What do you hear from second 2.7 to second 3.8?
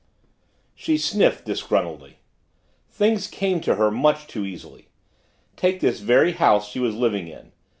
Things came to